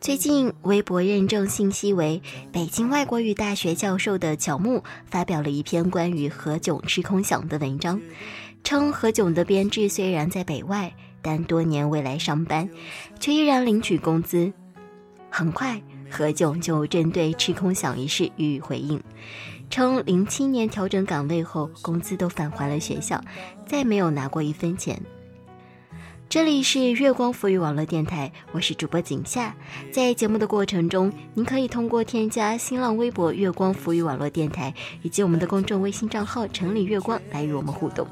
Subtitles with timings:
[0.00, 8.00] 最近，微博认证信息为北京外国语大学教授的乔木发表了一篇关于何炅吃空饷的文章，
[8.64, 12.66] 称何炅的编制虽然在北外，但多年未来上班，
[13.20, 14.50] 却依然领取工资。
[15.28, 19.02] 很快，何炅就针对吃空饷一事予以回应，
[19.68, 23.22] 称零七年调整岗位后，工资都返还了学校，
[23.66, 24.98] 再没有拿过一分钱。
[26.28, 29.56] 这里是月光浮语网络电台，我是主播景夏。
[29.90, 38.06] 在节目的过程中，您可以通过添加新浪微博“月光浮语网络电台”以及我们的公众微信账号“城里月光”来与我们互动。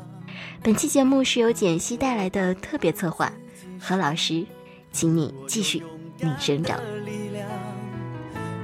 [0.63, 3.31] 本期节目是由简溪带来的特别策划，
[3.79, 4.47] 何老师，
[4.91, 5.83] 请你继续
[6.19, 6.81] 你生长。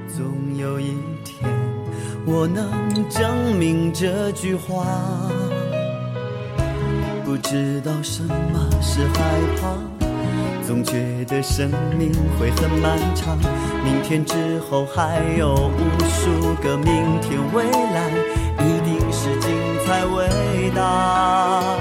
[0.07, 1.47] 总有一天，
[2.25, 4.87] 我能证明这句话。
[7.33, 9.23] 不知道什么是害
[9.59, 9.73] 怕，
[10.67, 11.67] 总觉得生
[11.97, 13.39] 命会很漫长。
[13.83, 18.11] 明天之后还有无数个明天，未来
[18.59, 19.49] 一定是精
[19.83, 21.75] 彩伟大。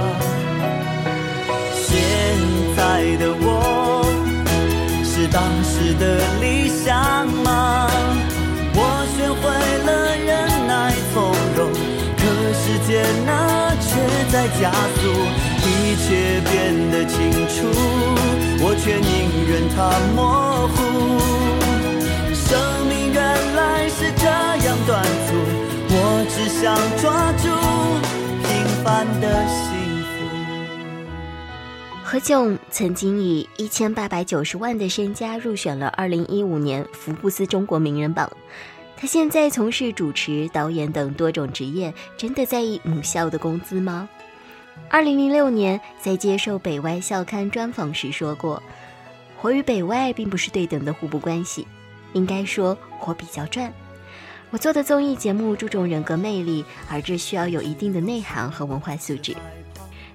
[1.74, 2.00] 现
[2.74, 4.02] 在的我
[5.04, 7.90] 是当时的理想吗？
[8.74, 9.50] 我学会
[9.84, 11.70] 了忍耐从容，
[12.16, 12.22] 可
[12.54, 13.61] 时间呢？
[14.32, 15.12] 在加速，
[15.60, 17.68] 一切变得清楚，
[18.64, 20.74] 我却宁愿它模糊。
[22.32, 22.48] 生
[22.86, 23.20] 命原
[23.54, 25.36] 来是这样短促，
[25.90, 27.44] 我只想抓住
[28.48, 28.48] 平
[28.82, 30.14] 凡的幸福。
[32.02, 38.32] 何炅曾经以一千八百九十万的身家入选了二零一五年福布斯中国名人榜。
[38.96, 44.08] 他现在从事主持、导演等多种职业，真的在意母校的工资吗？
[44.88, 48.62] 二零零六年在接受北外校刊专访时说过
[49.40, 51.66] ：“活与北外并不是对等的互补关系，
[52.12, 53.72] 应该说我比较赚。
[54.50, 59.34] 我做的综艺节目注重人格魅力，而这需要有一定的内涵和文化素质。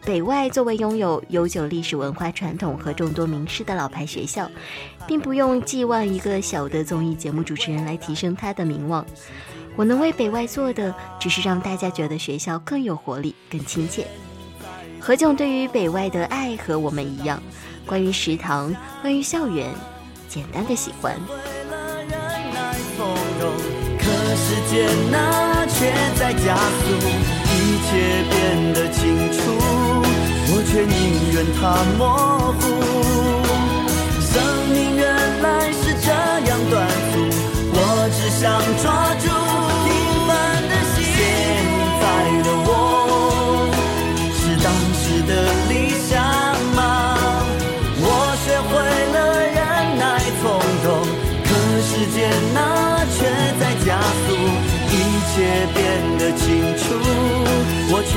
[0.06, 4.50] 北外作为拥有悠久历史文化传统和众多名师的老牌学校。”
[5.08, 9.06] 并不用寄望一个小的综艺节目主持人来提升他的名望。
[9.78, 14.06] 我能为北外做的，只是让大家觉得学校更有活力、更亲切。
[15.08, 17.42] 何炅对于北外的爱和我们一样，
[17.86, 19.74] 关于食堂，关于校园，
[20.28, 21.16] 简单的喜欢。
[23.98, 26.92] 可时间呢，却在加速，
[27.48, 29.40] 一切变得清楚，
[30.50, 31.62] 我却宁愿它
[31.98, 33.17] 模糊。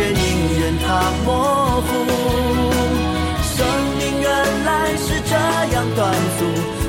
[0.00, 0.16] 却宁
[0.58, 1.28] 愿它模
[1.82, 1.88] 糊。
[3.42, 3.52] 生
[3.98, 4.30] 命原
[4.64, 5.36] 来是这
[5.74, 6.40] 样短促，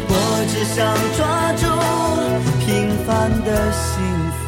[0.07, 0.11] 我
[0.47, 0.79] 只想
[1.17, 1.19] 抓
[1.59, 1.67] 住
[2.61, 2.65] 平
[3.05, 3.09] 凡
[3.43, 3.91] 的幸
[4.31, 4.39] 福。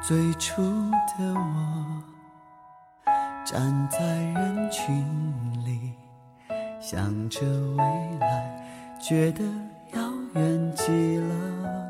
[0.00, 0.62] 最初
[1.18, 1.44] 的我，
[3.44, 4.82] 站在人群
[5.62, 5.92] 里，
[6.80, 7.40] 想着
[7.76, 7.84] 未
[8.18, 8.64] 来，
[8.98, 9.44] 觉得
[9.92, 10.00] 遥
[10.32, 11.85] 远极了。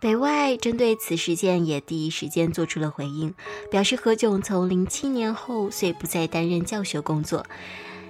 [0.00, 3.34] 北外针对此事件也第一时间做出了回应，
[3.70, 7.44] 表示何炅从零七年后虽不再担任教学工作，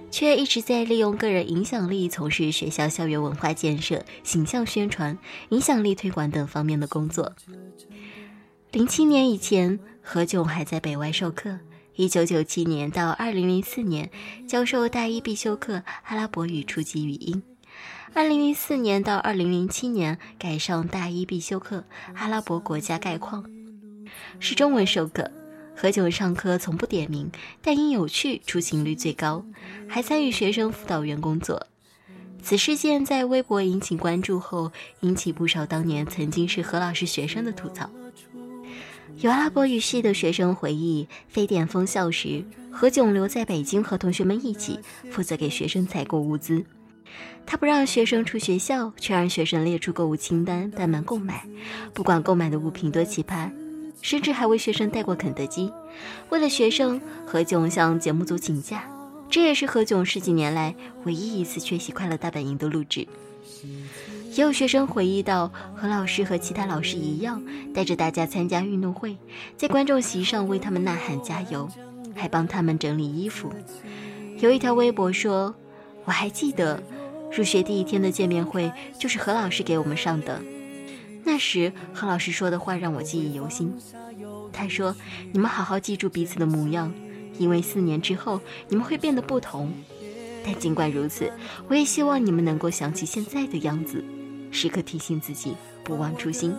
[0.08, 5.18] 却一直在利用个人影响力从事学校校园文化建设、形象宣传、
[5.48, 7.32] 影响力推广等方面的工作。
[8.70, 11.58] 零七年以前，何炅还在北外授课，
[11.96, 14.08] 一九九七年到二零零四年
[14.46, 17.42] 教授大一必修课阿拉伯语初级语音。
[18.12, 21.78] 二零零四年到二零零七年改上大一必修课
[22.14, 23.44] 《阿拉伯国家概况》，
[24.40, 25.30] 是中文授课。
[25.76, 27.30] 何炅上课从不点名，
[27.62, 29.44] 但因有趣出勤率最高，
[29.88, 31.68] 还参与学生辅导员工作。
[32.42, 37.88] 此事件在微博引起关注后，引起不少当年曾经是何老师学生的吐槽。
[39.20, 44.80] 有阿拉伯语系的学生回忆，非典封校时，何炅留在北京和同学们一起
[45.10, 46.64] 负责给学生采购物资。
[47.46, 51.44] 他不让学生出学校，却让学生列出购物清单，慢慢购买。
[51.92, 53.50] 不管购买的物品多奇葩，
[54.00, 55.72] 甚至还为学生带过肯德基。
[56.28, 58.84] 为了学生，何炅向节目组请假，
[59.28, 60.74] 这也是何炅十几年来
[61.04, 63.06] 唯一一次缺席《快乐大本营》的录制。
[64.36, 67.42] 也有学生回忆到，何老师和其他老师一样，
[67.74, 69.16] 带着大家参加运动会，
[69.56, 71.68] 在观众席上为他们呐喊加油，
[72.14, 73.52] 还帮他们整理衣服。
[74.38, 75.52] 有一条微博说
[76.06, 76.80] ：“我还记得，
[77.32, 80.40] 入学第一天的见面会就是何老师给我们上的。
[81.22, 83.72] 那时何老师说的话让我记忆犹新。
[84.52, 84.94] 他说
[85.32, 86.92] ：‘你们好好记住彼此的模样，
[87.38, 89.72] 因为四年之后你们会变得不同。
[90.44, 91.30] 但尽管如此，
[91.68, 94.02] 我也希望你们能够想起现在的样子，
[94.50, 95.54] 时刻提醒自己
[95.84, 96.54] 不忘初心。’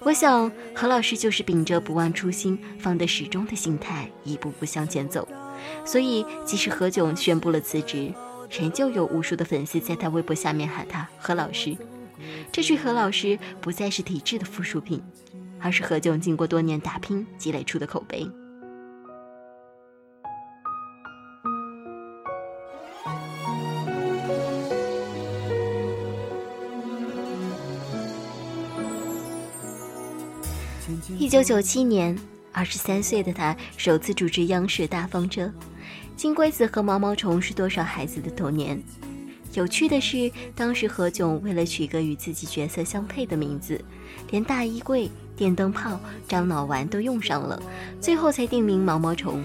[0.00, 5.28] 我想何老师就是秉着不忘初心、放得始终的心态，一步步向前走。”
[5.84, 8.12] 所以，即使何炅宣布了辞职，
[8.50, 11.76] 仍旧有无数的粉丝在他微博下面喊他何老师。
[12.50, 15.02] 这句何老师不再是体制的附属品，
[15.60, 18.28] 而是何炅经过多年打拼积累出的口碑。
[31.18, 32.18] 一九九七年。
[32.52, 35.42] 二十三岁的他首次主持央视《大风车》，
[36.16, 38.82] 金龟子和毛毛虫是多少孩子的童年。
[39.54, 43.82] 有趣的是，当时何炅为了取个与自己角色相配的名字，
[44.30, 45.98] 连大衣柜、电灯泡、
[46.28, 47.60] 樟脑丸都用上了，
[48.00, 49.44] 最后才定名毛毛虫。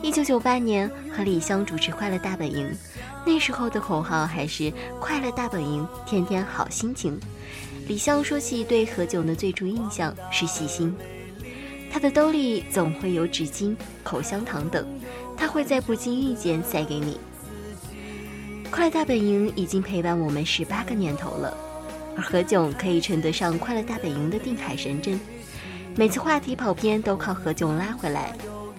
[0.00, 2.66] 一九九八年和李湘主持《快乐大本营》，
[3.26, 7.18] 那时候的口号还是“快乐大本营，天天好心情”。
[7.88, 10.94] 李湘说起对何炅的最初印象是细心。
[11.90, 14.86] 他的兜里总会有纸巾、口香糖等，
[15.36, 17.18] 他会在不经意间塞给你。
[18.70, 21.56] 快乐大本营已经陪伴我们十八个年头了，
[22.16, 25.18] 而何炅可以称得上快乐大本营的定海神针。
[25.96, 28.32] 每次话题跑偏都靠何炅拉回来，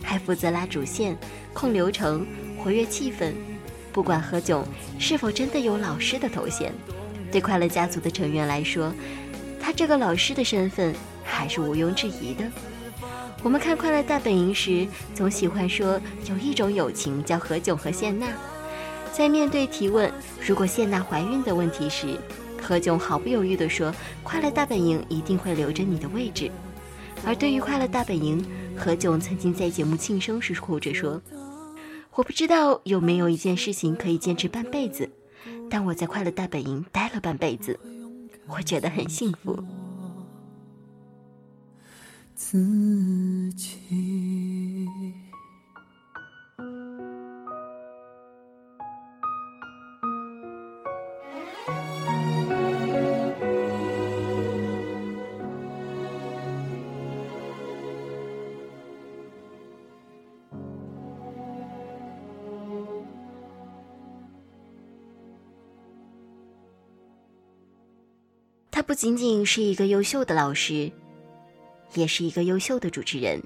[0.04, 1.18] 还负责拉主线、
[1.54, 2.26] 控流程、
[2.58, 3.34] 活跃气氛。
[3.92, 4.64] 不管何炅
[5.00, 6.72] 是否真的有老师的头衔，
[7.32, 8.94] 对快乐家族的成员来说，
[9.60, 12.46] 他这个老师的身份还是毋庸置疑的。
[13.42, 18.28] 我们看《快乐大本营》时，总喜欢说有一种友情叫何炅和谢娜。
[19.14, 20.12] 在面对提问
[20.46, 22.20] “如果谢娜怀孕”的问题时，
[22.62, 23.94] 何炅毫不犹豫地说
[24.24, 26.52] ：“快乐大本营一定会留着你的位置。”
[27.26, 28.44] 而对于《快乐大本营》，
[28.78, 31.22] 何炅曾经在节目庆生时哭着说
[32.16, 35.10] ：“我不知道有没有一件事情可以坚持半辈子，
[35.70, 37.80] 但我在《快乐大本营》待了半辈子，
[38.48, 39.58] 我觉得很幸福。”
[42.40, 43.78] 自己。
[68.72, 70.90] 他不仅仅是一个优秀的老师。
[71.94, 73.42] 也是一个优秀的主持人，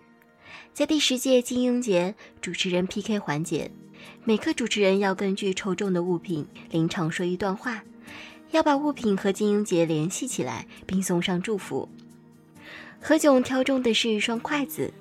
[0.73, 3.71] 在第十届金鹰节主持人 PK 环节，
[4.23, 7.83] 每个主持人要根据抽中的物品临场说一段话，
[8.51, 11.87] 要把物品和金鹰节联系起来，并送上祝福。
[12.99, 14.93] 何炅挑中的是一双筷子，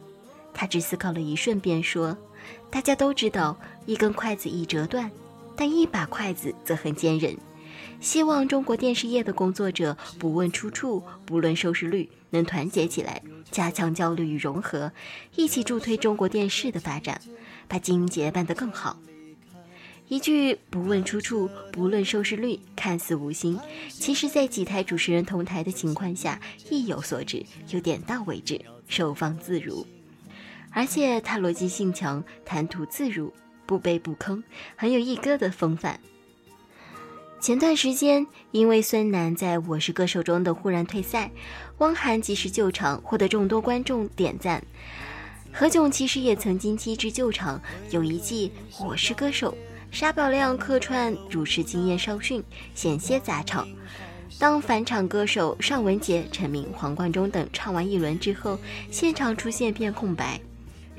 [0.54, 2.16] 他只思考了一瞬便说
[2.70, 5.10] ：“大家都知道，一根筷子易折断，
[5.56, 7.36] 但一把筷子则很坚韧。”
[8.02, 14.90] 希望中国电视业的工作者不问出处，不论收视率，能团结起来，加强交流与融合，
[15.36, 17.20] 一起助推中国电视的发展，
[17.68, 18.98] 把金鹰节办得更好。
[20.08, 23.56] 一句“不问出处，不论收视率”，看似无心，
[23.88, 29.86] 其实在几台主持人同台的情况下，意有所指，又点到为止，收放自如。
[30.72, 33.32] 而且他逻辑性强，谈吐自如，
[33.64, 34.42] 不卑不吭，
[34.74, 36.00] 很有一哥的风范。
[37.42, 41.28] 前段时间，因为孙楠在我是歌手中的忽然退赛，
[41.78, 44.62] 汪涵及时救场，获得众多观众点赞。
[45.52, 48.52] 何炅其实也曾经机智救场，有一季
[48.86, 49.50] 《我是歌手》，
[49.90, 52.44] 沙宝亮客串主持经验稍逊，
[52.76, 53.66] 险些砸场。
[54.38, 58.56] 当返场歌手尚雯婕、陈明、黄贯中等唱完一轮之后，
[58.88, 60.40] 现场出现片空白。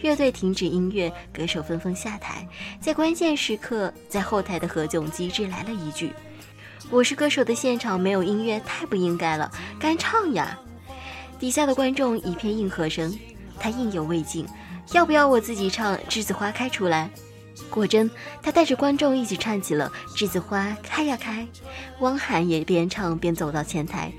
[0.02, 2.46] 乐队停止音乐，歌手纷纷下台。
[2.82, 6.12] 在关键时刻，在后台的何炅机智来了一句
[6.90, 10.58] ：“我是歌手的现场没有音乐，太不应该了，干唱呀！”
[11.40, 13.18] 底下的观众一片应和声。
[13.60, 14.46] 他意犹未尽，
[14.92, 17.10] 要不要我自己唱《栀子花开》出来？
[17.70, 18.10] 果真，
[18.42, 21.42] 他带着观众一起唱起了《栀子花开呀开》。
[22.00, 24.12] 汪涵也边唱边走到前台，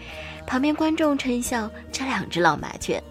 [0.47, 3.03] 旁边观众称笑这两只老麻雀。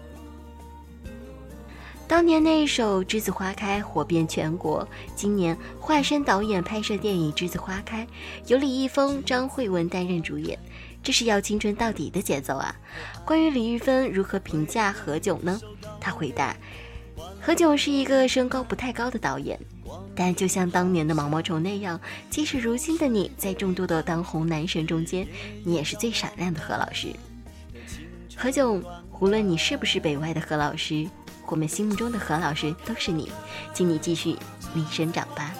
[2.06, 8.06] 当年那一首《栀子花开》火遍全国，今年华山导演拍摄电影《栀子花开》，
[8.46, 10.58] 由李易峰、张慧雯担任主演，
[11.02, 12.74] 这是要青春到底的节奏啊！
[13.24, 15.58] 关于李玉芬如何评价何炅呢？
[15.98, 16.54] 他回答
[17.40, 19.58] ：“何炅是一个身高不太高的导演，
[20.14, 25.26] 但就像当年的毛毛虫那样，即使如今的你在众多的当红男神中间，
[25.64, 27.08] 你也是最闪亮的何老师。
[28.36, 28.82] 何炅，
[29.20, 31.08] 无论你是不是北外的何老师，
[31.46, 33.30] 我们心目中的何老师都是你，
[33.72, 34.36] 请你继续
[34.72, 35.52] 逆生长吧。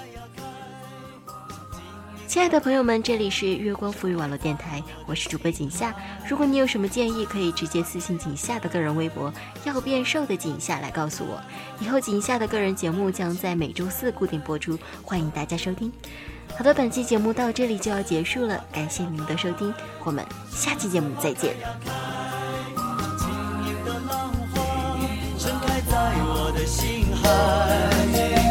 [2.26, 5.95] 亲爱的朋友们，这里是月光赋予网络电台，我是主播景夏。
[6.29, 9.33] 如果你有什么建议，可以直接私信景夏的个人微博
[9.64, 11.41] “要变瘦的景夏”来告诉我。
[11.79, 15.93] 以后景夏的个人节目将在每周四固定播出，欢迎大家收听。
[16.57, 19.73] 好的，本期节目到这里就要结束了，感谢您的收听，
[20.03, 21.55] 我们下期节目再见。
[25.94, 28.43] 在我的心海。